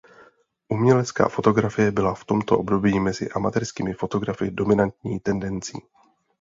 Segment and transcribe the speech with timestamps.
[0.69, 5.73] Umělecká fotografie byla v tomto období mezi amatérskými fotografy dominantní tendencí.